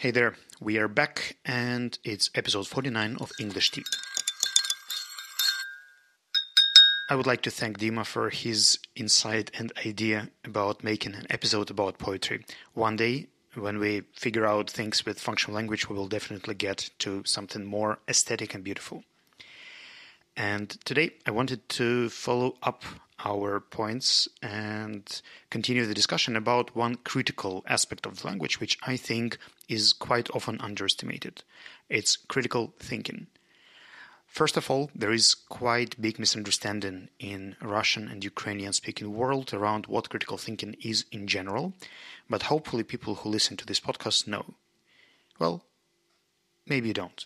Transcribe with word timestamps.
Hey 0.00 0.12
there, 0.12 0.36
we 0.60 0.78
are 0.78 0.86
back 0.86 1.38
and 1.44 1.98
it's 2.04 2.30
episode 2.32 2.68
49 2.68 3.16
of 3.20 3.32
English 3.40 3.72
Tea. 3.72 3.82
I 7.10 7.16
would 7.16 7.26
like 7.26 7.42
to 7.42 7.50
thank 7.50 7.80
Dima 7.80 8.06
for 8.06 8.30
his 8.30 8.78
insight 8.94 9.50
and 9.58 9.72
idea 9.84 10.30
about 10.44 10.84
making 10.84 11.16
an 11.16 11.26
episode 11.30 11.68
about 11.68 11.98
poetry. 11.98 12.44
One 12.74 12.94
day, 12.94 13.26
when 13.56 13.80
we 13.80 14.02
figure 14.12 14.46
out 14.46 14.70
things 14.70 15.04
with 15.04 15.18
functional 15.18 15.56
language, 15.56 15.88
we 15.88 15.96
will 15.96 16.06
definitely 16.06 16.54
get 16.54 16.90
to 17.00 17.24
something 17.26 17.64
more 17.64 17.98
aesthetic 18.06 18.54
and 18.54 18.62
beautiful. 18.62 19.02
And 20.36 20.70
today, 20.84 21.10
I 21.26 21.32
wanted 21.32 21.68
to 21.70 22.08
follow 22.08 22.54
up 22.62 22.84
our 23.24 23.60
points 23.60 24.28
and 24.42 25.20
continue 25.50 25.84
the 25.86 25.94
discussion 25.94 26.36
about 26.36 26.76
one 26.76 26.96
critical 26.96 27.64
aspect 27.66 28.06
of 28.06 28.20
the 28.20 28.26
language, 28.26 28.60
which 28.60 28.78
I 28.86 28.96
think 28.96 29.38
is 29.68 29.92
quite 29.92 30.30
often 30.30 30.60
underestimated. 30.60 31.42
It's 31.88 32.16
critical 32.16 32.74
thinking. 32.78 33.26
First 34.26 34.56
of 34.56 34.70
all, 34.70 34.90
there 34.94 35.10
is 35.10 35.34
quite 35.34 36.00
big 36.00 36.18
misunderstanding 36.18 37.08
in 37.18 37.56
Russian 37.62 38.08
and 38.08 38.22
Ukrainian 38.22 38.72
speaking 38.72 39.14
world 39.14 39.54
around 39.54 39.86
what 39.86 40.10
critical 40.10 40.36
thinking 40.36 40.76
is 40.82 41.06
in 41.10 41.26
general, 41.26 41.72
but 42.28 42.42
hopefully 42.42 42.84
people 42.84 43.16
who 43.16 43.30
listen 43.30 43.56
to 43.56 43.66
this 43.66 43.80
podcast 43.80 44.28
know. 44.28 44.54
Well, 45.38 45.64
maybe 46.66 46.88
you 46.88 46.94
don't. 46.94 47.24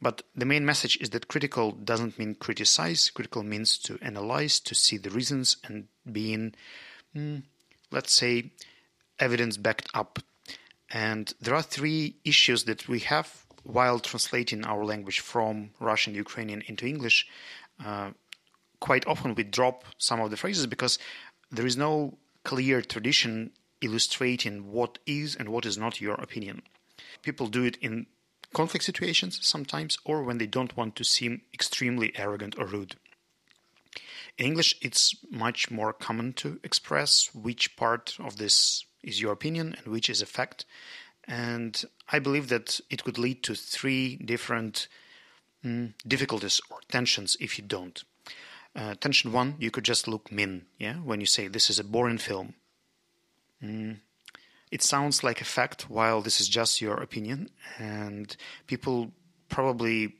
But 0.00 0.22
the 0.34 0.44
main 0.44 0.66
message 0.66 0.98
is 1.00 1.10
that 1.10 1.28
critical 1.28 1.72
doesn't 1.72 2.18
mean 2.18 2.34
criticize. 2.34 3.10
Critical 3.10 3.42
means 3.42 3.78
to 3.78 3.98
analyze, 4.02 4.60
to 4.60 4.74
see 4.74 4.98
the 4.98 5.10
reasons, 5.10 5.56
and 5.64 5.88
being, 6.10 6.54
mm, 7.14 7.42
let's 7.90 8.12
say, 8.12 8.52
evidence 9.18 9.56
backed 9.56 9.88
up. 9.94 10.18
And 10.90 11.32
there 11.40 11.54
are 11.54 11.62
three 11.62 12.16
issues 12.24 12.64
that 12.64 12.88
we 12.88 13.00
have 13.00 13.46
while 13.66 13.98
translating 13.98 14.64
our 14.64 14.84
language 14.84 15.20
from 15.20 15.70
Russian, 15.80 16.14
Ukrainian 16.14 16.62
into 16.62 16.86
English, 16.86 17.26
uh, 17.84 18.10
quite 18.80 19.06
often 19.06 19.34
we 19.34 19.42
drop 19.42 19.84
some 19.98 20.20
of 20.20 20.30
the 20.30 20.36
phrases 20.36 20.66
because 20.66 20.98
there 21.50 21.66
is 21.66 21.76
no 21.76 22.18
clear 22.44 22.80
tradition 22.80 23.50
illustrating 23.80 24.70
what 24.70 24.98
is 25.06 25.34
and 25.34 25.48
what 25.48 25.66
is 25.66 25.76
not 25.76 26.00
your 26.00 26.14
opinion. 26.14 26.62
People 27.22 27.48
do 27.48 27.64
it 27.64 27.76
in 27.78 28.06
conflict 28.56 28.86
situations 28.86 29.38
sometimes 29.42 29.98
or 30.06 30.22
when 30.22 30.38
they 30.38 30.46
don't 30.46 30.78
want 30.78 30.96
to 30.96 31.04
seem 31.04 31.42
extremely 31.52 32.10
arrogant 32.16 32.58
or 32.58 32.64
rude. 32.64 32.96
In 34.38 34.46
English, 34.46 34.74
it's 34.80 35.14
much 35.30 35.70
more 35.70 35.92
common 35.92 36.32
to 36.40 36.58
express 36.64 37.30
which 37.34 37.76
part 37.76 38.16
of 38.18 38.38
this 38.38 38.86
is 39.02 39.20
your 39.20 39.32
opinion 39.32 39.76
and 39.76 39.92
which 39.92 40.08
is 40.08 40.22
a 40.22 40.32
fact. 40.38 40.64
And 41.28 41.84
I 42.10 42.18
believe 42.18 42.48
that 42.48 42.80
it 42.88 43.04
could 43.04 43.18
lead 43.18 43.42
to 43.42 43.54
three 43.54 44.16
different 44.16 44.88
mm, 45.62 45.92
difficulties 46.08 46.58
or 46.70 46.78
tensions 46.88 47.36
if 47.38 47.58
you 47.58 47.64
don't. 47.64 48.02
Uh, 48.74 48.94
tension 48.94 49.32
one, 49.32 49.56
you 49.58 49.70
could 49.70 49.84
just 49.84 50.08
look 50.08 50.32
mean, 50.32 50.64
yeah, 50.78 50.96
when 50.96 51.20
you 51.20 51.26
say 51.26 51.46
this 51.46 51.68
is 51.68 51.78
a 51.78 51.84
boring 51.84 52.18
film. 52.18 52.54
Mm, 53.62 53.98
it 54.70 54.82
sounds 54.82 55.22
like 55.22 55.40
a 55.40 55.44
fact 55.44 55.88
while 55.88 56.20
this 56.20 56.40
is 56.40 56.48
just 56.48 56.80
your 56.80 56.96
opinion, 56.96 57.50
and 57.78 58.36
people 58.66 59.12
probably 59.48 60.14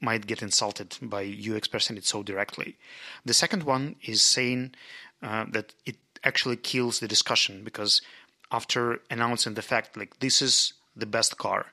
might 0.00 0.26
get 0.26 0.42
insulted 0.42 0.96
by 1.02 1.22
you 1.22 1.56
expressing 1.56 1.96
it 1.96 2.04
so 2.04 2.22
directly. 2.22 2.76
The 3.24 3.34
second 3.34 3.64
one 3.64 3.96
is 4.02 4.22
saying 4.22 4.74
uh, 5.22 5.46
that 5.50 5.74
it 5.86 5.96
actually 6.24 6.56
kills 6.56 7.00
the 7.00 7.08
discussion 7.08 7.64
because 7.64 8.02
after 8.50 9.00
announcing 9.10 9.54
the 9.54 9.62
fact 9.62 9.96
like 9.96 10.18
this 10.20 10.40
is 10.42 10.74
the 10.96 11.06
best 11.06 11.38
car 11.38 11.66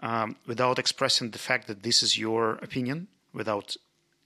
um, 0.00 0.36
without 0.46 0.78
expressing 0.78 1.30
the 1.30 1.38
fact 1.38 1.66
that 1.66 1.82
this 1.82 2.02
is 2.02 2.18
your 2.18 2.52
opinion 2.56 3.08
without 3.32 3.76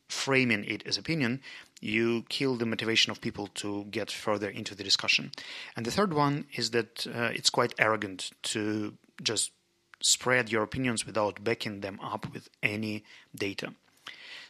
framing 0.09 0.65
it 0.65 0.85
as 0.87 0.99
opinion 0.99 1.41
you 1.81 2.25
kill 2.29 2.57
the 2.57 2.67
motivation 2.67 3.11
of 3.11 3.21
people 3.21 3.47
to 3.49 3.85
get 3.91 4.11
further 4.11 4.49
into 4.49 4.75
the 4.75 4.85
discussion. 4.85 5.33
And 5.77 5.87
the 5.87 5.91
third 5.91 6.13
one 6.13 6.47
is 6.55 6.71
that 6.73 7.07
uh, 7.07 7.31
it's 7.35 7.51
quite 7.51 7.75
arrogant 7.79 8.31
to 8.45 8.95
just 9.23 9.53
spread 10.01 10.51
your 10.51 10.63
opinions 10.63 11.07
without 11.07 11.43
backing 11.43 11.81
them 11.81 11.99
up 12.01 12.33
with 12.33 12.49
any 12.63 13.05
data. 13.35 13.73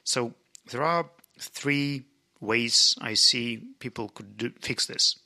So 0.04 0.34
there 0.70 0.82
are 0.82 1.10
three 1.38 2.04
ways 2.41 2.96
i 3.00 3.12
see 3.14 3.58
people 3.78 4.08
could 4.08 4.36
do, 4.36 4.50
fix 4.60 4.86
this. 4.86 5.18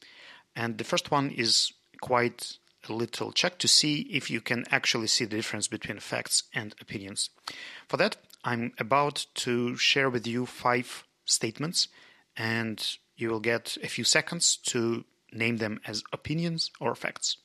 And 0.57 0.79
the 0.79 0.85
first 0.85 1.11
one 1.11 1.31
is 1.31 1.73
quite 2.01 2.59
a 2.89 2.93
little 2.93 3.33
check 3.33 3.59
to 3.59 3.69
see 3.69 4.01
if 4.11 4.31
you 4.31 4.41
can 4.41 4.65
actually 4.71 5.07
see 5.07 5.25
the 5.25 5.37
difference 5.37 5.69
between 5.69 5.99
facts 6.01 6.45
and 6.53 6.75
opinions. 6.81 7.31
For 7.89 7.97
that, 7.97 8.17
I'm 8.45 8.73
about 8.79 9.27
to 9.37 9.77
share 9.77 10.11
with 10.11 10.27
you 10.27 10.45
five 10.45 11.05
statements, 11.25 11.89
and 12.37 12.97
you 13.17 13.31
will 13.31 13.41
get 13.41 13.77
a 13.83 13.89
few 13.89 14.05
seconds 14.05 14.57
to 14.57 15.05
name 15.33 15.59
them 15.59 15.81
as 15.87 16.03
opinions 16.13 16.71
or 16.81 16.95
facts. 16.95 17.39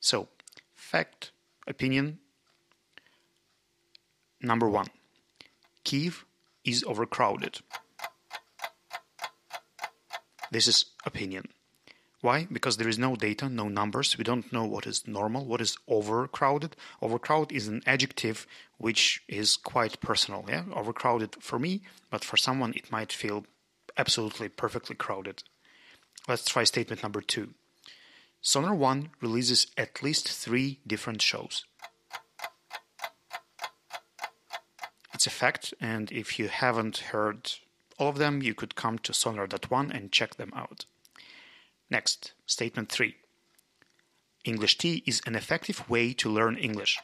So, 0.00 0.28
fact, 0.74 1.32
opinion. 1.66 2.18
Number 4.40 4.68
one 4.68 4.86
Kiev 5.84 6.24
is 6.64 6.84
overcrowded. 6.84 7.60
This 10.50 10.66
is 10.66 10.86
opinion. 11.04 11.48
Why? 12.20 12.48
Because 12.50 12.76
there 12.76 12.88
is 12.88 12.98
no 12.98 13.14
data, 13.14 13.48
no 13.48 13.68
numbers. 13.68 14.18
We 14.18 14.24
don't 14.24 14.52
know 14.52 14.64
what 14.64 14.86
is 14.86 15.06
normal, 15.06 15.44
what 15.44 15.60
is 15.60 15.76
overcrowded. 15.86 16.74
Overcrowded 17.00 17.56
is 17.56 17.68
an 17.68 17.82
adjective 17.86 18.46
which 18.76 19.22
is 19.28 19.56
quite 19.56 20.00
personal. 20.00 20.44
Yeah, 20.48 20.64
overcrowded 20.74 21.36
for 21.40 21.58
me, 21.58 21.82
but 22.10 22.24
for 22.24 22.36
someone 22.36 22.72
it 22.74 22.90
might 22.90 23.12
feel 23.12 23.46
absolutely 23.96 24.48
perfectly 24.48 24.96
crowded. 24.96 25.44
Let's 26.26 26.44
try 26.44 26.64
statement 26.64 27.02
number 27.02 27.20
two. 27.20 27.54
Sonar 28.40 28.74
One 28.74 29.10
releases 29.20 29.68
at 29.76 30.02
least 30.02 30.28
three 30.28 30.80
different 30.86 31.22
shows. 31.22 31.64
It's 35.14 35.26
a 35.26 35.30
fact, 35.30 35.74
and 35.80 36.12
if 36.12 36.38
you 36.38 36.48
haven't 36.48 36.98
heard 36.98 37.52
all 37.98 38.08
of 38.08 38.18
them, 38.18 38.40
you 38.40 38.54
could 38.54 38.76
come 38.76 38.98
to 39.00 39.12
Sonar.one 39.12 39.90
and 39.90 40.12
check 40.12 40.36
them 40.36 40.52
out. 40.54 40.84
Next, 41.90 42.32
statement 42.46 42.90
3. 42.90 43.16
English 44.44 44.78
Tea 44.78 45.02
is 45.06 45.20
an 45.26 45.34
effective 45.34 45.88
way 45.88 46.12
to 46.14 46.30
learn 46.30 46.56
English. 46.56 46.98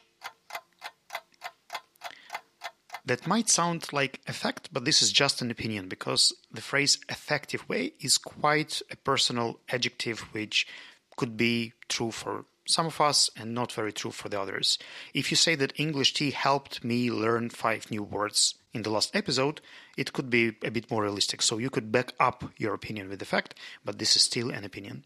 That 3.05 3.27
might 3.27 3.49
sound 3.49 3.93
like 3.93 4.21
a 4.27 4.33
fact, 4.33 4.69
but 4.71 4.83
this 4.83 5.03
is 5.03 5.11
just 5.11 5.41
an 5.41 5.51
opinion 5.51 5.87
because 5.87 6.33
the 6.51 6.61
phrase 6.61 6.97
effective 7.07 7.67
way 7.69 7.93
is 7.99 8.17
quite 8.17 8.81
a 8.89 8.95
personal 8.95 9.59
adjective 9.69 10.21
which 10.33 10.67
could 11.15 11.37
be 11.37 11.73
true 11.87 12.11
for 12.11 12.45
some 12.65 12.87
of 12.87 12.99
us 12.99 13.29
and 13.35 13.53
not 13.53 13.71
very 13.71 13.93
true 13.93 14.11
for 14.11 14.29
the 14.29 14.39
others. 14.39 14.77
If 15.13 15.31
you 15.31 15.37
say 15.37 15.55
that 15.55 15.79
English 15.79 16.13
tea 16.13 16.31
helped 16.31 16.83
me 16.83 17.11
learn 17.11 17.49
five 17.49 17.89
new 17.91 18.03
words 18.03 18.55
in 18.73 18.81
the 18.81 18.89
last 18.89 19.15
episode, 19.15 19.61
it 19.97 20.13
could 20.13 20.29
be 20.29 20.53
a 20.63 20.71
bit 20.71 20.89
more 20.91 21.03
realistic. 21.03 21.41
So 21.41 21.57
you 21.57 21.69
could 21.69 21.91
back 21.91 22.13
up 22.19 22.43
your 22.57 22.73
opinion 22.73 23.09
with 23.09 23.19
the 23.19 23.25
fact, 23.25 23.55
but 23.83 23.99
this 23.99 24.15
is 24.15 24.23
still 24.23 24.49
an 24.49 24.63
opinion. 24.63 25.05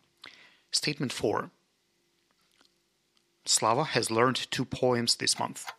Statement 0.71 1.11
4 1.11 1.51
Slava 3.45 3.83
has 3.83 4.11
learned 4.11 4.51
two 4.51 4.65
poems 4.65 5.15
this 5.15 5.39
month. 5.39 5.71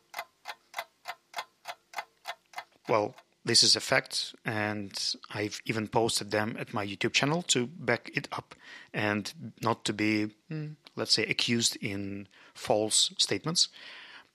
Well, 2.89 3.15
this 3.45 3.63
is 3.63 3.77
a 3.77 3.81
fact, 3.81 4.35
and 4.45 4.93
I've 5.33 5.63
even 5.65 5.89
posted 5.89 6.31
them 6.31 6.57
at 6.59 6.75
my 6.75 6.85
YouTube 6.85 7.13
channel 7.13 7.43
to 7.43 7.67
back 7.67 8.11
it 8.15 8.29
up 8.33 8.55
and 8.93 9.33
not 9.63 9.85
to 9.87 9.93
be, 9.93 10.31
hmm, 10.49 10.73
let's 10.97 11.13
say, 11.13 11.25
accused 11.25 11.77
in 11.77 12.29
false 12.55 13.13
statements. 13.19 13.69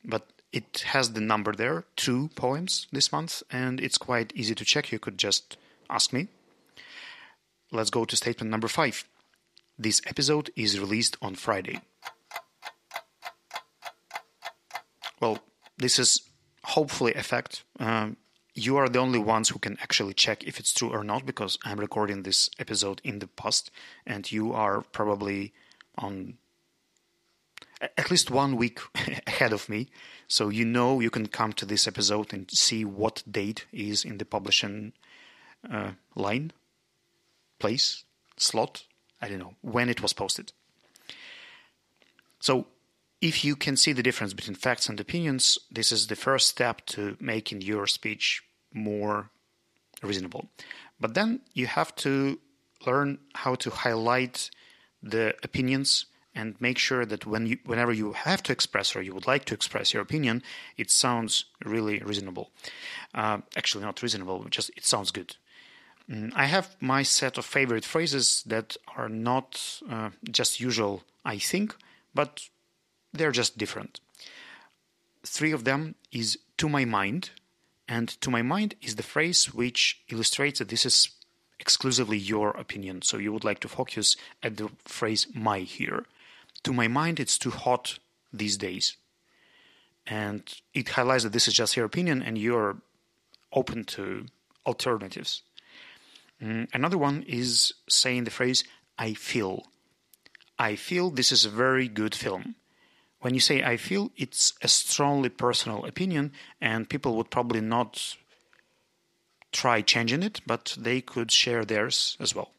But 0.03 0.27
it 0.51 0.85
has 0.87 1.13
the 1.13 1.21
number 1.21 1.53
there, 1.53 1.85
two 1.95 2.29
poems 2.35 2.87
this 2.91 3.11
month, 3.11 3.43
and 3.51 3.79
it's 3.81 3.97
quite 3.97 4.31
easy 4.35 4.55
to 4.55 4.65
check. 4.65 4.91
You 4.91 4.99
could 4.99 5.17
just 5.17 5.57
ask 5.89 6.13
me. 6.13 6.27
Let's 7.71 7.89
go 7.89 8.05
to 8.05 8.15
statement 8.15 8.51
number 8.51 8.67
five. 8.67 9.05
This 9.77 10.01
episode 10.05 10.51
is 10.55 10.79
released 10.79 11.17
on 11.21 11.35
Friday. 11.35 11.81
Well, 15.19 15.39
this 15.77 15.99
is 15.99 16.21
hopefully 16.63 17.13
a 17.13 17.23
fact. 17.23 17.63
Um, 17.79 18.17
you 18.53 18.77
are 18.77 18.87
the 18.87 18.99
only 18.99 19.19
ones 19.19 19.49
who 19.49 19.59
can 19.59 19.77
actually 19.81 20.13
check 20.13 20.45
if 20.45 20.59
it's 20.59 20.73
true 20.73 20.89
or 20.89 21.03
not 21.03 21.25
because 21.25 21.57
I'm 21.65 21.79
recording 21.79 22.23
this 22.23 22.49
episode 22.57 23.01
in 23.03 23.19
the 23.19 23.27
past 23.27 23.69
and 24.05 24.31
you 24.31 24.53
are 24.53 24.81
probably 24.81 25.53
on 25.97 26.37
at 27.81 28.11
least 28.11 28.31
one 28.31 28.55
week 28.55 28.79
ahead 29.27 29.53
of 29.53 29.69
me. 29.69 29.87
So 30.27 30.49
you 30.49 30.65
know 30.65 30.99
you 30.99 31.09
can 31.09 31.27
come 31.27 31.53
to 31.53 31.65
this 31.65 31.87
episode 31.87 32.33
and 32.33 32.49
see 32.49 32.85
what 32.85 33.23
date 33.29 33.65
is 33.71 34.03
in 34.05 34.17
the 34.17 34.25
publishing 34.25 34.93
uh, 35.69 35.91
line, 36.15 36.51
place, 37.59 38.03
slot. 38.37 38.85
I 39.21 39.27
don't 39.27 39.39
know 39.39 39.55
when 39.61 39.89
it 39.89 40.01
was 40.01 40.13
posted. 40.13 40.51
So 42.39 42.67
if 43.21 43.43
you 43.43 43.55
can 43.55 43.77
see 43.77 43.93
the 43.93 44.03
difference 44.03 44.33
between 44.33 44.55
facts 44.55 44.89
and 44.89 44.99
opinions, 44.99 45.57
this 45.71 45.91
is 45.91 46.07
the 46.07 46.15
first 46.15 46.47
step 46.47 46.85
to 46.87 47.17
making 47.19 47.61
your 47.61 47.87
speech 47.87 48.43
more 48.73 49.29
reasonable. 50.03 50.49
But 50.99 51.13
then 51.13 51.41
you 51.53 51.67
have 51.67 51.95
to 51.97 52.39
learn 52.85 53.19
how 53.33 53.55
to 53.55 53.69
highlight 53.69 54.49
the 55.01 55.35
opinions 55.43 56.05
and 56.35 56.59
make 56.59 56.77
sure 56.77 57.05
that 57.05 57.25
when 57.25 57.47
you, 57.47 57.57
whenever 57.65 57.93
you 57.93 58.11
have 58.11 58.43
to 58.43 58.51
express 58.51 58.95
or 58.95 59.01
you 59.01 59.13
would 59.13 59.25
like 59.25 59.45
to 59.45 59.53
express 59.53 59.93
your 59.93 60.03
opinion, 60.03 60.43
it 60.77 60.91
sounds 60.91 61.45
really 61.63 61.99
reasonable. 61.99 62.49
Uh, 63.13 63.39
actually, 63.55 63.83
not 63.83 64.01
reasonable, 64.03 64.45
just 64.49 64.69
it 64.75 64.85
sounds 64.85 65.11
good. 65.11 65.35
Mm, 66.09 66.31
I 66.35 66.45
have 66.45 66.75
my 66.79 67.03
set 67.03 67.37
of 67.37 67.45
favorite 67.45 67.85
phrases 67.85 68.43
that 68.45 68.77
are 68.95 69.09
not 69.09 69.81
uh, 69.89 70.09
just 70.29 70.59
usual, 70.59 71.03
I 71.23 71.37
think, 71.37 71.75
but 72.13 72.49
they're 73.13 73.31
just 73.31 73.57
different. 73.57 74.01
Three 75.23 75.51
of 75.51 75.63
them 75.63 75.95
is 76.11 76.37
to 76.57 76.69
my 76.69 76.85
mind, 76.85 77.31
and 77.87 78.09
to 78.21 78.29
my 78.29 78.41
mind 78.41 78.75
is 78.81 78.95
the 78.95 79.03
phrase 79.03 79.53
which 79.53 80.01
illustrates 80.09 80.59
that 80.59 80.69
this 80.69 80.85
is 80.85 81.09
exclusively 81.59 82.17
your 82.17 82.49
opinion. 82.51 83.01
So 83.01 83.17
you 83.17 83.31
would 83.31 83.43
like 83.43 83.59
to 83.61 83.67
focus 83.67 84.17
at 84.43 84.57
the 84.57 84.69
phrase 84.83 85.27
my 85.33 85.59
here. 85.59 86.05
To 86.65 86.73
my 86.73 86.87
mind, 86.87 87.19
it's 87.19 87.37
too 87.37 87.51
hot 87.51 87.99
these 88.33 88.57
days. 88.57 88.97
And 90.07 90.41
it 90.73 90.89
highlights 90.89 91.23
that 91.23 91.31
this 91.31 91.47
is 91.47 91.53
just 91.53 91.75
your 91.75 91.85
opinion 91.85 92.21
and 92.21 92.37
you're 92.37 92.77
open 93.53 93.83
to 93.85 94.25
alternatives. 94.65 95.43
Mm, 96.41 96.67
another 96.73 96.97
one 96.97 97.23
is 97.27 97.73
saying 97.87 98.23
the 98.23 98.31
phrase 98.31 98.63
I 98.97 99.13
feel. 99.13 99.67
I 100.57 100.75
feel 100.75 101.11
this 101.11 101.31
is 101.31 101.45
a 101.45 101.49
very 101.49 101.87
good 101.87 102.15
film. 102.15 102.55
When 103.21 103.35
you 103.35 103.39
say 103.39 103.63
I 103.63 103.77
feel, 103.77 104.11
it's 104.17 104.53
a 104.61 104.67
strongly 104.67 105.29
personal 105.29 105.85
opinion, 105.85 106.31
and 106.61 106.89
people 106.89 107.15
would 107.17 107.29
probably 107.29 107.61
not 107.61 108.15
try 109.51 109.81
changing 109.81 110.23
it, 110.23 110.41
but 110.45 110.75
they 110.79 111.01
could 111.01 111.31
share 111.31 111.63
theirs 111.63 112.17
as 112.19 112.35
well. 112.35 112.51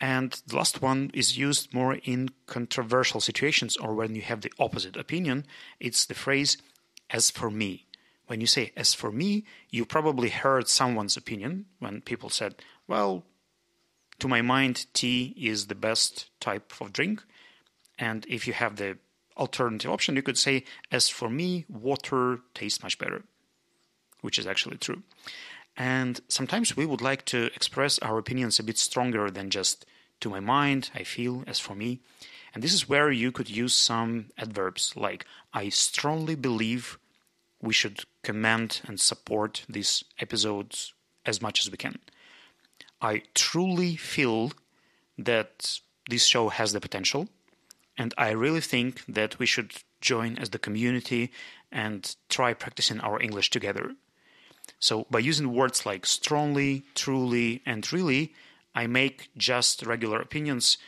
And 0.00 0.32
the 0.46 0.56
last 0.56 0.82
one 0.82 1.10
is 1.14 1.38
used 1.38 1.72
more 1.72 1.94
in 1.94 2.30
controversial 2.46 3.20
situations 3.20 3.76
or 3.76 3.94
when 3.94 4.14
you 4.14 4.22
have 4.22 4.42
the 4.42 4.52
opposite 4.58 4.96
opinion. 4.96 5.46
It's 5.80 6.04
the 6.04 6.14
phrase, 6.14 6.58
as 7.08 7.30
for 7.30 7.50
me. 7.50 7.86
When 8.26 8.40
you 8.40 8.46
say, 8.46 8.72
as 8.76 8.92
for 8.92 9.10
me, 9.10 9.44
you 9.70 9.86
probably 9.86 10.28
heard 10.28 10.68
someone's 10.68 11.16
opinion 11.16 11.66
when 11.78 12.02
people 12.02 12.28
said, 12.28 12.56
well, 12.86 13.24
to 14.18 14.28
my 14.28 14.42
mind, 14.42 14.86
tea 14.92 15.34
is 15.36 15.66
the 15.66 15.74
best 15.74 16.30
type 16.40 16.72
of 16.80 16.92
drink. 16.92 17.22
And 17.98 18.26
if 18.28 18.46
you 18.46 18.52
have 18.52 18.76
the 18.76 18.98
alternative 19.36 19.90
option, 19.90 20.16
you 20.16 20.22
could 20.22 20.38
say, 20.38 20.64
as 20.90 21.08
for 21.08 21.30
me, 21.30 21.64
water 21.68 22.40
tastes 22.52 22.82
much 22.82 22.98
better, 22.98 23.24
which 24.20 24.38
is 24.38 24.46
actually 24.46 24.78
true. 24.78 25.02
And 25.76 26.20
sometimes 26.28 26.76
we 26.76 26.86
would 26.86 27.02
like 27.02 27.24
to 27.26 27.46
express 27.54 27.98
our 27.98 28.18
opinions 28.18 28.58
a 28.58 28.62
bit 28.62 28.78
stronger 28.78 29.30
than 29.30 29.50
just 29.50 29.84
to 30.20 30.30
my 30.30 30.40
mind, 30.40 30.90
I 30.94 31.02
feel, 31.02 31.44
as 31.46 31.60
for 31.60 31.74
me. 31.74 32.00
And 32.54 32.62
this 32.62 32.72
is 32.72 32.88
where 32.88 33.10
you 33.10 33.32
could 33.32 33.50
use 33.50 33.74
some 33.74 34.30
adverbs 34.38 34.94
like 34.96 35.26
I 35.52 35.68
strongly 35.68 36.34
believe 36.34 36.98
we 37.60 37.74
should 37.74 38.04
commend 38.22 38.80
and 38.86 38.98
support 38.98 39.64
these 39.68 40.04
episodes 40.18 40.94
as 41.26 41.42
much 41.42 41.60
as 41.60 41.70
we 41.70 41.76
can. 41.76 41.98
I 43.00 43.22
truly 43.34 43.96
feel 43.96 44.52
that 45.18 45.80
this 46.08 46.24
show 46.24 46.48
has 46.48 46.72
the 46.72 46.80
potential, 46.80 47.28
and 47.98 48.14
I 48.16 48.30
really 48.30 48.60
think 48.60 49.04
that 49.06 49.38
we 49.38 49.46
should 49.46 49.74
join 50.00 50.38
as 50.38 50.50
the 50.50 50.58
community 50.58 51.32
and 51.70 52.14
try 52.28 52.54
practicing 52.54 53.00
our 53.00 53.20
English 53.20 53.50
together. 53.50 53.96
So 54.78 55.06
by 55.10 55.20
using 55.20 55.52
words 55.52 55.86
like 55.86 56.06
strongly, 56.06 56.84
truly, 56.94 57.62
and 57.64 57.90
really, 57.92 58.34
I 58.74 58.86
make 58.86 59.30
just 59.36 59.84
regular 59.84 60.20
opinions 60.20 60.78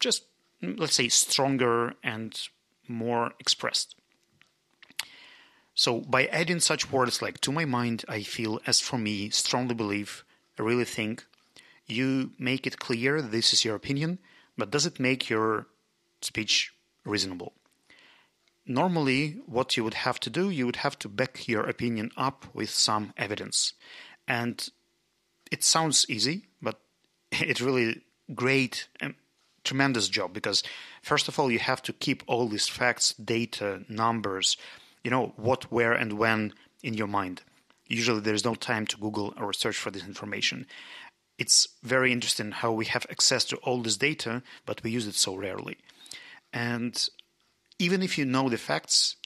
just, 0.00 0.24
let's 0.60 0.94
say, 0.94 1.08
stronger 1.08 1.94
and 2.02 2.38
more 2.88 3.32
expressed. 3.38 3.94
So 5.74 6.00
by 6.00 6.26
adding 6.26 6.58
such 6.58 6.90
words 6.90 7.22
like 7.22 7.40
to 7.42 7.52
my 7.52 7.64
mind, 7.64 8.04
I 8.08 8.22
feel, 8.22 8.60
as 8.66 8.80
for 8.80 8.98
me, 8.98 9.30
strongly 9.30 9.74
believe, 9.74 10.24
I 10.58 10.62
really 10.62 10.84
think, 10.84 11.24
you 11.86 12.32
make 12.38 12.66
it 12.66 12.80
clear 12.80 13.22
this 13.22 13.52
is 13.52 13.64
your 13.64 13.76
opinion, 13.76 14.18
but 14.56 14.70
does 14.70 14.86
it 14.86 14.98
make 14.98 15.30
your 15.30 15.68
speech 16.20 16.74
reasonable? 17.04 17.52
Normally 18.68 19.40
what 19.46 19.76
you 19.76 19.84
would 19.84 19.94
have 19.94 20.20
to 20.20 20.30
do, 20.30 20.50
you 20.50 20.66
would 20.66 20.76
have 20.76 20.98
to 21.00 21.08
back 21.08 21.48
your 21.48 21.64
opinion 21.64 22.10
up 22.16 22.46
with 22.52 22.70
some 22.70 23.12
evidence. 23.16 23.72
And 24.26 24.68
it 25.50 25.64
sounds 25.64 26.06
easy, 26.08 26.46
but 26.60 26.80
it's 27.32 27.60
really 27.60 28.02
great 28.34 28.88
and 29.00 29.14
tremendous 29.64 30.08
job 30.08 30.32
because 30.32 30.62
first 31.02 31.28
of 31.28 31.38
all 31.38 31.50
you 31.50 31.58
have 31.58 31.82
to 31.82 31.92
keep 31.92 32.22
all 32.26 32.48
these 32.48 32.68
facts, 32.68 33.12
data, 33.14 33.82
numbers, 33.88 34.56
you 35.04 35.10
know, 35.10 35.32
what, 35.36 35.70
where 35.70 35.92
and 35.92 36.14
when 36.14 36.52
in 36.82 36.94
your 36.94 37.06
mind. 37.06 37.42
Usually 37.86 38.20
there's 38.20 38.44
no 38.44 38.54
time 38.54 38.86
to 38.86 38.96
Google 38.98 39.34
or 39.38 39.52
search 39.52 39.76
for 39.76 39.90
this 39.90 40.04
information. 40.04 40.66
It's 41.38 41.68
very 41.82 42.12
interesting 42.12 42.50
how 42.50 42.72
we 42.72 42.84
have 42.86 43.06
access 43.10 43.44
to 43.46 43.56
all 43.58 43.82
this 43.82 43.96
data, 43.96 44.42
but 44.66 44.82
we 44.82 44.90
use 44.90 45.06
it 45.06 45.14
so 45.14 45.36
rarely. 45.36 45.78
And 46.52 47.08
even 47.78 48.02
if 48.02 48.18
you 48.18 48.24
know 48.24 48.48
the 48.48 48.58
facts, 48.58 49.16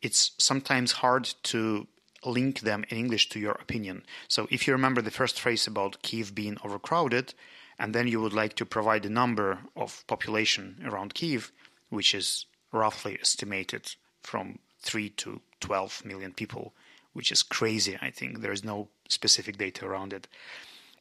it's 0.00 0.32
sometimes 0.38 0.92
hard 0.92 1.32
to 1.44 1.86
link 2.24 2.60
them 2.60 2.84
in 2.88 2.98
English 2.98 3.28
to 3.30 3.40
your 3.40 3.52
opinion. 3.52 4.04
So 4.28 4.46
if 4.50 4.66
you 4.66 4.72
remember 4.72 5.02
the 5.02 5.10
first 5.10 5.40
phrase 5.40 5.66
about 5.66 6.02
Kiev 6.02 6.34
being 6.34 6.58
overcrowded, 6.64 7.34
and 7.78 7.94
then 7.94 8.06
you 8.06 8.20
would 8.20 8.32
like 8.32 8.54
to 8.56 8.66
provide 8.66 9.02
the 9.02 9.10
number 9.10 9.58
of 9.76 10.04
population 10.06 10.82
around 10.84 11.14
Kiev, 11.14 11.52
which 11.90 12.14
is 12.14 12.46
roughly 12.70 13.18
estimated 13.20 13.94
from 14.22 14.58
3 14.80 15.08
to 15.10 15.40
12 15.60 16.04
million 16.04 16.32
people, 16.32 16.72
which 17.12 17.32
is 17.32 17.42
crazy, 17.42 17.98
I 18.00 18.10
think. 18.10 18.40
There 18.40 18.52
is 18.52 18.64
no 18.64 18.88
specific 19.08 19.58
data 19.58 19.86
around 19.86 20.12
it. 20.12 20.28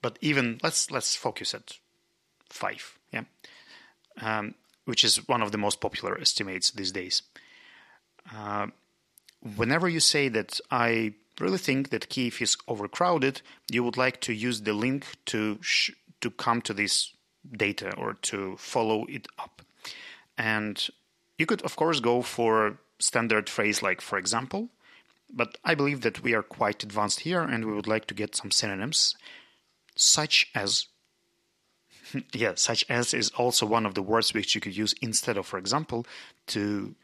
But 0.01 0.18
even 0.21 0.59
let's 0.63 0.89
let's 0.89 1.15
focus 1.15 1.53
at 1.53 1.77
5, 2.50 3.00
yeah. 3.12 3.24
Um, 4.19 4.56
which 4.91 5.05
is 5.05 5.25
one 5.29 5.41
of 5.41 5.53
the 5.53 5.57
most 5.57 5.79
popular 5.79 6.19
estimates 6.19 6.71
these 6.71 6.91
days. 6.91 7.21
Uh, 8.35 8.67
whenever 9.55 9.88
you 9.88 10.01
say 10.01 10.27
that 10.27 10.59
I 10.69 11.13
really 11.39 11.57
think 11.57 11.91
that 11.91 12.10
Kiev 12.10 12.41
is 12.41 12.57
overcrowded, 12.67 13.41
you 13.69 13.86
would 13.86 13.95
like 13.95 14.19
to 14.27 14.33
use 14.33 14.60
the 14.60 14.74
link 14.74 15.05
to 15.27 15.57
sh- 15.62 15.91
to 16.19 16.29
come 16.29 16.62
to 16.63 16.74
this 16.74 17.13
data 17.65 17.95
or 17.95 18.15
to 18.31 18.57
follow 18.57 19.05
it 19.05 19.29
up. 19.39 19.62
And 20.38 20.75
you 21.38 21.45
could, 21.45 21.62
of 21.62 21.77
course, 21.77 22.01
go 22.01 22.21
for 22.21 22.77
standard 23.00 23.48
phrase 23.50 23.81
like, 23.81 24.01
for 24.01 24.17
example, 24.17 24.67
but 25.33 25.57
I 25.63 25.74
believe 25.74 26.01
that 26.01 26.21
we 26.21 26.33
are 26.33 26.43
quite 26.43 26.83
advanced 26.83 27.21
here 27.21 27.43
and 27.43 27.63
we 27.63 27.74
would 27.74 27.88
like 27.88 28.07
to 28.07 28.13
get 28.13 28.36
some 28.36 28.51
synonyms, 28.51 29.15
such 29.95 30.51
as 30.53 30.88
yeah, 32.34 32.53
such 32.56 32.86
as 32.89 33.13
is 33.13 33.30
also 33.32 33.65
one 33.65 33.86
of 33.86 33.94
the 33.94 34.01
words 34.01 34.34
which 34.34 34.56
you 34.56 34.62
could 34.62 34.75
use 34.75 34.94
instead 35.01 35.38
of, 35.38 35.46
for 35.46 35.58
example, 35.58 36.06
to 36.48 36.96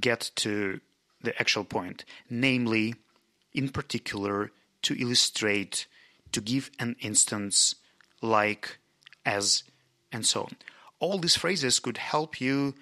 get 0.00 0.30
to 0.36 0.80
the 1.22 1.38
actual 1.40 1.64
point, 1.64 2.04
namely, 2.28 2.94
in 3.54 3.68
particular, 3.68 4.50
to 4.82 5.00
illustrate, 5.00 5.86
to 6.32 6.40
give 6.40 6.70
an 6.78 6.96
instance, 7.00 7.74
like, 8.22 8.78
as, 9.24 9.62
and 10.12 10.24
so 10.26 10.42
on. 10.42 10.56
All 11.00 11.18
these 11.18 11.36
phrases 11.36 11.80
could 11.80 11.98
help 11.98 12.40
you 12.40 12.74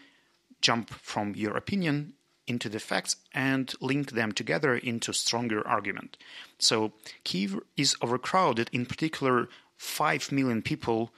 jump 0.61 0.91
from 0.91 1.35
your 1.35 1.57
opinion 1.57 2.15
into 2.47 2.69
the 2.69 2.79
facts 2.79 3.17
and 3.33 3.73
link 3.81 4.13
them 4.13 4.33
together 4.33 4.77
into 4.77 5.13
stronger 5.13 5.67
argument. 5.67 6.17
So 6.59 6.93
Kiev 7.25 7.59
is 7.77 7.97
overcrowded, 8.03 8.69
in 8.73 8.87
particular, 8.87 9.49
5 9.77 10.33
million 10.33 10.63
people 10.63 11.11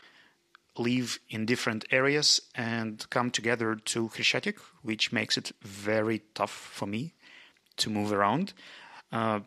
live 0.78 1.18
in 1.28 1.47
different 1.47 1.85
areas 1.90 2.40
and 2.54 3.09
come 3.11 3.30
together 3.30 3.75
to 3.76 4.09
Khreshchatyk, 4.09 4.59
which 4.83 5.12
makes 5.12 5.37
it 5.37 5.52
very 5.62 6.23
tough 6.35 6.50
for 6.50 6.87
me 6.87 7.14
to 7.78 7.90
move 7.90 8.12
around. 8.12 8.52
Uh, 9.12 9.40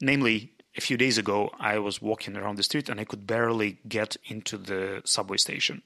namely, 0.00 0.52
a 0.76 0.80
few 0.80 0.96
days 0.96 1.18
ago, 1.18 1.50
I 1.58 1.78
was 1.78 2.02
walking 2.02 2.36
around 2.36 2.56
the 2.56 2.62
street 2.62 2.88
and 2.88 3.00
I 3.00 3.04
could 3.04 3.26
barely 3.26 3.78
get 3.88 4.16
into 4.26 4.58
the 4.58 5.02
subway 5.04 5.36
station. 5.36 5.82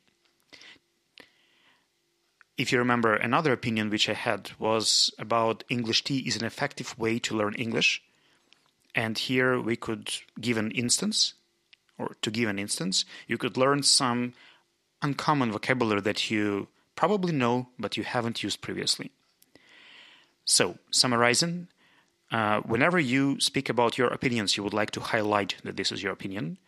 If 2.57 2.73
you 2.73 2.79
remember, 2.79 3.15
another 3.15 3.53
opinion 3.53 3.89
which 3.89 4.09
I 4.09 4.15
had 4.15 4.51
was 4.59 5.13
about 5.19 5.63
English 5.69 6.05
tea 6.05 6.19
is 6.27 6.37
an 6.37 6.45
effective 6.45 6.99
way 6.99 7.19
to 7.21 7.37
learn 7.37 7.55
English. 7.55 8.03
And 8.95 9.17
here 9.17 9.61
we 9.61 9.77
could 9.77 10.11
give 10.41 10.57
an 10.57 10.73
instance, 10.73 11.35
or 11.99 12.17
to 12.23 12.31
give 12.33 12.49
an 12.49 12.59
instance, 12.59 13.05
you 13.29 13.39
could 13.39 13.57
learn 13.57 13.85
some 13.85 14.33
uncommon 15.03 15.53
vocabulary 15.53 16.01
that 16.01 16.31
you 16.31 16.69
probably 16.97 17.33
know 17.33 17.69
but 17.79 17.97
you 17.97 18.05
haven't 18.05 18.43
used 18.43 18.61
previously. 18.61 19.11
So, 20.45 20.79
summarizing, 20.91 21.69
uh, 22.31 22.61
whenever 22.61 22.99
you 22.99 23.39
speak 23.41 23.69
about 23.69 23.99
your 23.99 24.09
opinions, 24.09 24.57
you 24.57 24.63
would 24.63 24.75
like 24.75 24.91
to 24.93 25.01
highlight 25.01 25.57
that 25.63 25.77
this 25.77 25.93
is 25.93 26.03
your 26.03 26.13
opinion. 26.13 26.59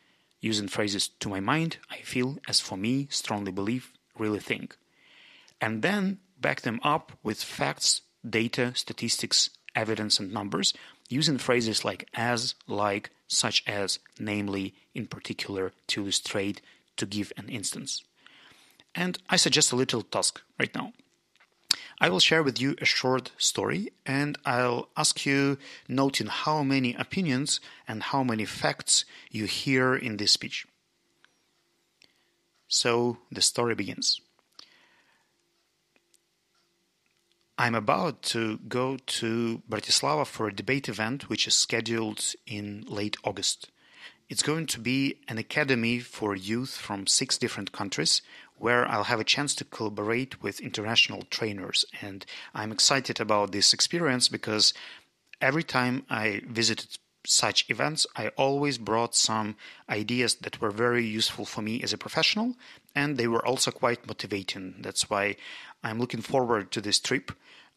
Using 0.40 0.68
phrases 0.68 1.08
to 1.20 1.28
my 1.28 1.40
mind, 1.40 1.78
I 1.90 1.98
feel, 1.98 2.38
as 2.48 2.60
for 2.60 2.76
me, 2.76 3.08
strongly 3.10 3.52
believe, 3.52 3.92
really 4.18 4.38
think. 4.38 4.76
And 5.60 5.82
then 5.82 6.18
back 6.40 6.62
them 6.62 6.80
up 6.82 7.12
with 7.22 7.42
facts, 7.42 8.02
data, 8.28 8.72
statistics, 8.74 9.50
evidence, 9.74 10.18
and 10.18 10.32
numbers, 10.32 10.72
using 11.08 11.38
phrases 11.38 11.84
like 11.84 12.08
as, 12.14 12.54
like, 12.66 13.10
such 13.28 13.62
as, 13.66 13.98
namely, 14.18 14.74
in 14.94 15.06
particular, 15.06 15.72
to 15.88 16.02
illustrate, 16.02 16.60
to 16.96 17.06
give 17.06 17.32
an 17.36 17.48
instance. 17.48 18.02
And 18.94 19.18
I 19.28 19.36
suggest 19.36 19.72
a 19.72 19.76
little 19.76 20.02
task 20.02 20.40
right 20.58 20.74
now. 20.74 20.92
I 22.00 22.08
will 22.08 22.20
share 22.20 22.42
with 22.42 22.60
you 22.60 22.76
a 22.80 22.86
short 22.86 23.30
story 23.36 23.92
and 24.06 24.38
I'll 24.46 24.88
ask 24.96 25.26
you 25.26 25.58
noting 25.86 26.28
how 26.28 26.62
many 26.62 26.94
opinions 26.94 27.60
and 27.86 28.02
how 28.02 28.24
many 28.24 28.46
facts 28.46 29.04
you 29.30 29.44
hear 29.44 29.94
in 29.94 30.16
this 30.16 30.32
speech. 30.32 30.66
So 32.68 33.18
the 33.30 33.42
story 33.42 33.74
begins. 33.74 34.20
I'm 37.58 37.74
about 37.74 38.22
to 38.34 38.56
go 38.56 38.96
to 38.96 39.62
Bratislava 39.68 40.26
for 40.26 40.48
a 40.48 40.54
debate 40.54 40.88
event 40.88 41.28
which 41.28 41.46
is 41.46 41.54
scheduled 41.54 42.32
in 42.46 42.86
late 42.88 43.18
August. 43.22 43.70
It's 44.30 44.44
going 44.44 44.66
to 44.66 44.78
be 44.78 45.16
an 45.26 45.38
academy 45.38 45.98
for 45.98 46.36
youth 46.36 46.76
from 46.76 47.08
six 47.08 47.36
different 47.36 47.72
countries 47.72 48.22
where 48.58 48.86
I'll 48.86 49.10
have 49.10 49.18
a 49.18 49.24
chance 49.24 49.56
to 49.56 49.64
collaborate 49.64 50.40
with 50.40 50.60
international 50.60 51.22
trainers. 51.30 51.84
And 52.00 52.24
I'm 52.54 52.70
excited 52.70 53.18
about 53.18 53.50
this 53.50 53.72
experience 53.72 54.28
because 54.28 54.72
every 55.40 55.64
time 55.64 56.06
I 56.08 56.42
visited 56.46 56.96
such 57.26 57.68
events, 57.68 58.06
I 58.14 58.28
always 58.36 58.78
brought 58.78 59.16
some 59.16 59.56
ideas 59.88 60.36
that 60.36 60.60
were 60.60 60.70
very 60.70 61.04
useful 61.04 61.44
for 61.44 61.60
me 61.60 61.82
as 61.82 61.92
a 61.92 61.98
professional, 61.98 62.54
and 62.94 63.16
they 63.16 63.26
were 63.26 63.44
also 63.44 63.72
quite 63.72 64.06
motivating. 64.06 64.76
That's 64.78 65.10
why 65.10 65.36
I'm 65.82 65.98
looking 65.98 66.22
forward 66.22 66.70
to 66.70 66.80
this 66.80 67.00
trip. 67.00 67.32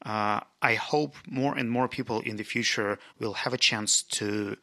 Uh, 0.06 0.42
I 0.62 0.76
hope 0.76 1.16
more 1.26 1.58
and 1.58 1.72
more 1.72 1.88
people 1.88 2.20
in 2.20 2.36
the 2.36 2.44
future 2.44 3.00
will 3.20 3.34
have 3.34 3.56
a 3.56 3.58
chance 3.58 4.04
to 4.04 4.58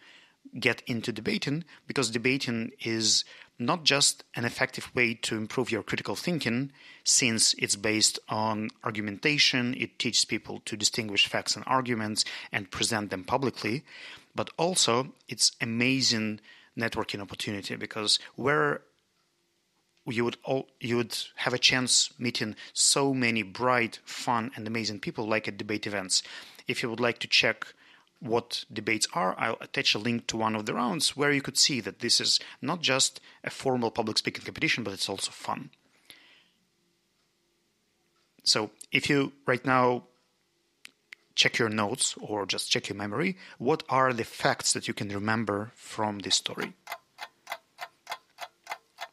get 0.59 0.83
into 0.87 1.13
debating 1.13 1.65
because 1.87 2.11
debating 2.11 2.73
is 2.81 3.25
not 3.59 3.85
just 3.85 4.25
an 4.35 4.45
effective 4.45 4.91
way 4.95 5.13
to 5.13 5.37
improve 5.37 5.71
your 5.71 5.83
critical 5.83 6.17
thinking, 6.17 6.73
since 7.05 7.55
it's 7.59 7.77
based 7.77 8.19
on 8.29 8.71
argumentation, 8.83 9.75
it 9.75 9.99
teaches 9.99 10.25
people 10.25 10.61
to 10.65 10.77
distinguish 10.77 11.27
facts 11.27 11.55
and 11.57 11.65
arguments 11.67 12.25
and 12.51 12.71
present 12.71 13.11
them 13.11 13.23
publicly, 13.23 13.85
but 14.35 14.49
also 14.57 15.13
it's 15.29 15.53
amazing 15.61 16.41
networking 16.77 17.21
opportunity 17.21 17.77
because 17.77 18.19
where 18.37 18.81
you 20.07 20.25
would 20.25 20.39
all, 20.45 20.67
you 20.81 20.97
would 20.97 21.17
have 21.37 21.53
a 21.53 21.59
chance 21.59 22.11
meeting 22.19 22.57
so 22.73 23.13
many 23.13 23.43
bright, 23.43 23.99
fun, 24.05 24.51
and 24.57 24.67
amazing 24.67 24.99
people 24.99 25.29
like 25.29 25.47
at 25.47 25.59
debate 25.59 25.87
events. 25.87 26.23
If 26.67 26.83
you 26.83 26.89
would 26.89 27.01
like 27.01 27.19
to 27.19 27.29
check 27.29 27.67
what 28.21 28.65
debates 28.73 29.09
are, 29.15 29.35
I'll 29.39 29.57
attach 29.61 29.95
a 29.95 29.99
link 29.99 30.27
to 30.29 30.37
one 30.37 30.55
of 30.55 30.67
the 30.67 30.75
rounds 30.75 31.17
where 31.17 31.33
you 31.33 31.43
could 31.43 31.59
see 31.59 31.81
that 31.81 32.01
this 32.01 32.21
is 32.21 32.39
not 32.61 32.83
just 32.83 33.21
a 33.43 33.51
formal 33.51 33.91
public 33.91 34.19
speaking 34.19 34.45
competition, 34.45 34.85
but 34.85 34.93
it's 34.93 35.09
also 35.09 35.31
fun. 35.31 35.71
So 38.45 38.71
if 38.93 39.09
you 39.09 39.33
right 39.47 39.65
now 39.65 40.05
check 41.35 41.59
your 41.59 41.71
notes 41.71 42.15
or 42.21 42.45
just 42.45 42.71
check 42.71 42.89
your 42.89 42.97
memory, 42.97 43.39
what 43.59 43.83
are 43.89 44.13
the 44.13 44.25
facts 44.25 44.73
that 44.75 44.87
you 44.87 44.95
can 44.95 45.09
remember 45.09 45.73
from 45.75 46.19
this 46.19 46.37
story? 46.37 46.75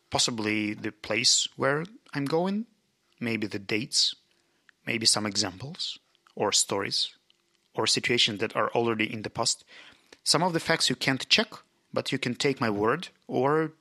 Possibly 0.10 0.74
the 0.74 0.92
place 0.92 1.48
where 1.56 1.86
I'm 2.14 2.26
going, 2.26 2.66
maybe 3.20 3.48
the 3.48 3.60
dates, 3.60 4.16
maybe 4.86 5.06
some 5.06 5.26
examples 5.26 6.00
or 6.36 6.52
stories 6.52 7.18
or 7.77 7.88
situations 7.88 8.39
that 8.39 8.55
are 8.55 8.69
already 8.72 9.12
in 9.12 9.22
the 9.22 9.29
past. 9.29 9.63
Some 10.24 10.43
of 10.43 10.53
the 10.53 10.60
facts 10.60 10.89
you 10.89 10.96
can't 10.96 11.29
check, 11.29 11.48
but 11.93 12.12
you 12.12 12.17
can 12.17 12.36
take 12.36 12.60
my 12.60 12.69
word 12.69 13.10
or, 13.27 13.72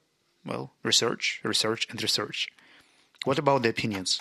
well, 0.44 0.72
research, 0.82 1.40
research, 1.42 1.86
and 1.90 2.00
research. 2.00 2.48
What 3.24 3.38
about 3.38 3.62
the 3.62 3.70
opinions? 3.70 4.20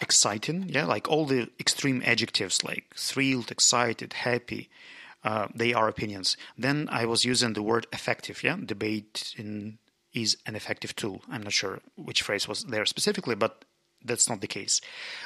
Exciting, 0.00 0.68
yeah, 0.68 0.86
like 0.86 1.08
all 1.08 1.24
the 1.24 1.50
extreme 1.60 2.02
adjectives 2.04 2.64
like 2.64 2.94
thrilled, 2.96 3.50
excited, 3.50 4.12
happy, 4.12 4.68
uh, 5.22 5.48
they 5.54 5.72
are 5.72 5.88
opinions. 5.88 6.36
Then 6.58 6.88
I 6.90 7.06
was 7.06 7.24
using 7.24 7.52
the 7.52 7.62
word 7.62 7.86
effective, 7.92 8.42
yeah, 8.42 8.56
debate 8.62 9.34
in, 9.38 9.78
is 10.12 10.36
an 10.46 10.56
effective 10.56 10.94
tool. 10.96 11.22
I'm 11.30 11.42
not 11.42 11.52
sure 11.52 11.80
which 11.96 12.22
phrase 12.22 12.48
was 12.48 12.64
there 12.64 12.84
specifically, 12.84 13.34
but 13.34 13.64
that's 14.04 14.28
not 14.28 14.40
the 14.40 14.46
case. 14.46 14.80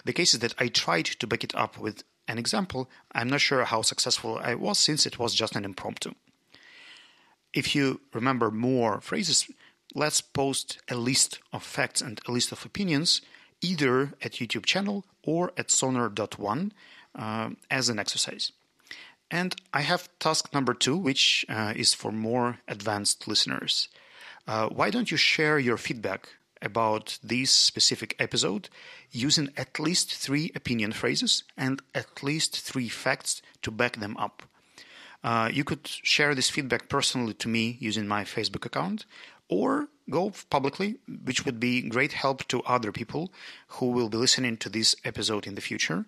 The 0.04 0.12
case 0.12 0.35
is 0.35 0.40
that 0.40 0.54
I 0.58 0.68
tried 0.68 1.06
to 1.06 1.26
back 1.26 1.44
it 1.44 1.54
up 1.54 1.78
with 1.78 2.04
an 2.26 2.38
example. 2.38 2.88
I'm 3.12 3.28
not 3.28 3.40
sure 3.40 3.64
how 3.64 3.82
successful 3.82 4.38
I 4.42 4.54
was 4.54 4.78
since 4.78 5.06
it 5.06 5.18
was 5.18 5.35
just 5.35 5.56
an 5.56 5.64
impromptu. 5.64 6.14
If 7.52 7.75
you 7.75 8.00
remember 8.12 8.50
more 8.50 9.00
phrases, 9.00 9.50
let's 9.94 10.20
post 10.20 10.78
a 10.88 10.94
list 10.94 11.38
of 11.52 11.62
facts 11.62 12.00
and 12.00 12.20
a 12.28 12.32
list 12.32 12.52
of 12.52 12.64
opinions 12.64 13.23
either 13.61 14.12
at 14.23 14.32
YouTube 14.32 14.66
channel 14.66 15.04
or 15.25 15.52
at 15.56 15.70
sonar.one 15.70 16.73
uh, 17.14 17.50
as 17.70 17.88
an 17.88 17.99
exercise. 17.99 18.52
And 19.30 19.54
I 19.75 19.82
have 19.82 20.08
task 20.18 20.54
number 20.54 20.75
two, 20.75 20.97
which 20.97 21.44
uh, 21.49 21.73
is 21.76 21.92
for 21.92 22.12
more 22.12 22.58
advanced 22.66 23.28
listeners. 23.28 23.88
Uh, 24.47 24.68
why 24.68 24.90
don't 24.90 25.11
you 25.11 25.16
share 25.16 25.58
your 25.58 25.76
feedback 25.76 26.30
about 26.62 27.19
this 27.23 27.50
specific 27.50 28.15
episode 28.19 28.69
using 29.11 29.50
at 29.57 29.79
least 29.79 30.15
three 30.15 30.50
opinion 30.55 30.93
phrases 30.93 31.45
and 31.57 31.83
at 31.95 32.23
least 32.23 32.61
three 32.61 32.88
facts 32.88 33.43
to 33.62 33.71
back 33.71 33.97
them 33.97 34.17
up. 34.17 34.43
Uh, 35.25 35.50
you 35.53 35.65
could 35.65 35.87
share 35.87 36.35
this 36.35 36.50
feedback 36.50 36.88
personally 36.88 37.35
to 37.35 37.49
me 37.49 37.77
using 37.81 38.07
my 38.07 38.25
Facebook 38.25 38.65
account 38.65 39.05
or 39.49 39.88
go 40.11 40.33
publicly, 40.50 40.97
which 41.25 41.45
would 41.45 41.59
be 41.59 41.83
great 41.83 42.12
help 42.12 42.47
to 42.49 42.62
other 42.62 42.93
people 42.93 43.33
who 43.69 43.91
will 43.91 44.09
be 44.09 44.17
listening 44.17 44.57
to 44.57 44.69
this 44.69 44.95
episode 45.05 45.47
in 45.47 45.55
the 45.55 45.61
future. 45.61 46.07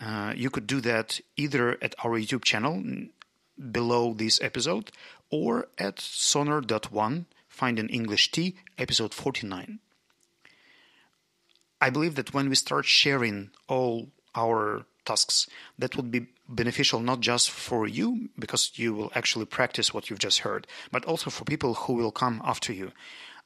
Uh, 0.00 0.32
you 0.36 0.50
could 0.50 0.66
do 0.66 0.80
that 0.80 1.20
either 1.36 1.78
at 1.82 1.94
our 2.04 2.18
YouTube 2.18 2.44
channel 2.44 2.82
below 3.70 4.12
this 4.14 4.40
episode 4.42 4.90
or 5.30 5.68
at 5.78 6.00
sonar.one, 6.00 7.26
find 7.48 7.78
an 7.78 7.88
English 7.88 8.30
Tea, 8.30 8.56
episode 8.78 9.14
49. 9.14 9.78
I 11.84 11.90
believe 11.90 12.14
that 12.14 12.32
when 12.32 12.48
we 12.48 12.54
start 12.54 12.86
sharing 12.86 13.50
all 13.68 14.08
our 14.34 14.86
tasks, 15.04 15.46
that 15.78 15.96
would 15.96 16.10
be 16.10 16.28
beneficial 16.48 16.98
not 16.98 17.20
just 17.20 17.50
for 17.50 17.86
you, 17.86 18.30
because 18.38 18.72
you 18.76 18.94
will 18.94 19.12
actually 19.14 19.44
practice 19.44 19.92
what 19.92 20.08
you've 20.08 20.26
just 20.28 20.38
heard, 20.46 20.66
but 20.90 21.04
also 21.04 21.28
for 21.28 21.44
people 21.44 21.74
who 21.74 21.92
will 21.92 22.10
come 22.10 22.40
after 22.42 22.72
you. 22.72 22.90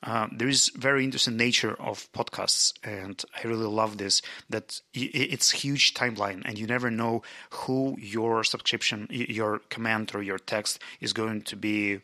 Uh, 0.04 0.28
there 0.30 0.46
is 0.46 0.70
very 0.76 1.02
interesting 1.02 1.36
nature 1.36 1.74
of 1.80 2.06
podcasts, 2.12 2.72
and 2.84 3.24
I 3.36 3.48
really 3.48 3.66
love 3.66 3.98
this. 3.98 4.22
That 4.48 4.80
it's 4.94 5.50
huge 5.50 5.94
timeline, 5.94 6.42
and 6.44 6.56
you 6.56 6.68
never 6.68 6.92
know 6.92 7.22
who 7.50 7.96
your 7.98 8.44
subscription, 8.44 9.08
your 9.10 9.62
comment 9.68 10.14
or 10.14 10.22
your 10.22 10.38
text 10.38 10.78
is 11.00 11.12
going 11.12 11.42
to 11.42 11.56
be 11.56 12.02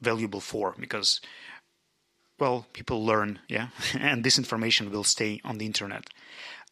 valuable 0.00 0.40
for, 0.40 0.74
because 0.76 1.20
well, 2.42 2.66
people 2.72 3.06
learn, 3.06 3.38
yeah, 3.46 3.68
and 4.08 4.24
this 4.24 4.36
information 4.36 4.90
will 4.90 5.04
stay 5.04 5.40
on 5.44 5.58
the 5.58 5.66
internet. 5.66 6.04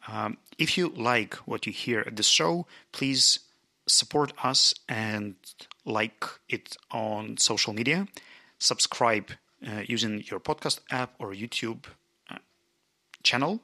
Um, 0.08 0.36
if 0.58 0.76
you 0.76 0.88
like 0.88 1.34
what 1.46 1.64
you 1.64 1.72
hear 1.72 2.00
at 2.04 2.16
the 2.16 2.24
show, 2.24 2.66
please 2.90 3.38
support 3.86 4.32
us 4.42 4.74
and 4.88 5.36
like 5.84 6.24
it 6.48 6.76
on 6.90 7.36
social 7.36 7.72
media. 7.72 8.08
Subscribe 8.58 9.30
uh, 9.64 9.82
using 9.86 10.24
your 10.28 10.40
podcast 10.40 10.80
app 10.90 11.10
or 11.20 11.32
YouTube 11.32 11.84
uh, 12.28 12.38
channel 13.22 13.60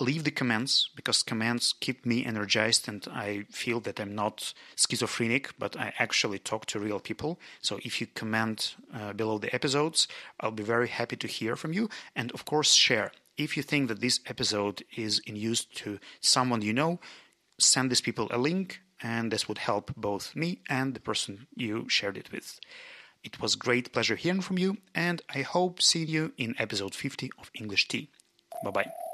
leave 0.00 0.24
the 0.24 0.30
comments 0.30 0.88
because 0.94 1.22
comments 1.22 1.72
keep 1.72 2.04
me 2.04 2.24
energized 2.24 2.88
and 2.88 3.06
I 3.12 3.44
feel 3.50 3.80
that 3.80 4.00
I'm 4.00 4.14
not 4.14 4.52
schizophrenic, 4.76 5.58
but 5.58 5.76
I 5.76 5.92
actually 5.98 6.38
talk 6.38 6.66
to 6.66 6.80
real 6.80 7.00
people. 7.00 7.38
So 7.60 7.78
if 7.82 8.00
you 8.00 8.06
comment 8.06 8.76
uh, 8.94 9.12
below 9.12 9.38
the 9.38 9.54
episodes, 9.54 10.08
I'll 10.40 10.50
be 10.50 10.62
very 10.62 10.88
happy 10.88 11.16
to 11.16 11.26
hear 11.26 11.56
from 11.56 11.72
you. 11.72 11.88
And 12.14 12.32
of 12.32 12.44
course, 12.44 12.74
share. 12.74 13.12
If 13.36 13.56
you 13.56 13.62
think 13.62 13.88
that 13.88 14.00
this 14.00 14.20
episode 14.26 14.82
is 14.96 15.20
in 15.20 15.36
use 15.36 15.64
to 15.64 15.98
someone 16.20 16.62
you 16.62 16.72
know, 16.72 17.00
send 17.58 17.90
these 17.90 18.00
people 18.00 18.28
a 18.30 18.38
link, 18.38 18.80
and 19.02 19.30
this 19.30 19.48
would 19.48 19.58
help 19.58 19.94
both 19.96 20.36
me 20.36 20.60
and 20.68 20.94
the 20.94 21.00
person 21.00 21.46
you 21.54 21.88
shared 21.88 22.16
it 22.16 22.30
with. 22.32 22.60
It 23.22 23.40
was 23.40 23.54
great 23.54 23.92
pleasure 23.92 24.16
hearing 24.16 24.40
from 24.40 24.58
you, 24.58 24.78
and 24.94 25.22
I 25.34 25.42
hope 25.42 25.82
seeing 25.82 26.08
you 26.08 26.32
in 26.36 26.54
episode 26.58 26.94
50 26.94 27.30
of 27.38 27.50
English 27.54 27.88
Tea. 27.88 28.10
Bye 28.64 28.70
bye. 28.70 29.09